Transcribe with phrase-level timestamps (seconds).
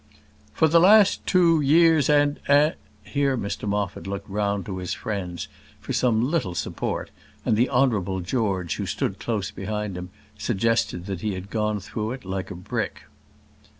[0.51, 5.47] "For the last two years and and" Here Mr Moffat looked round to his friends
[5.79, 7.11] for some little support,
[7.45, 10.09] and the Honourable George, who stood close behind him,
[10.39, 13.03] suggested that he had gone through it like a brick.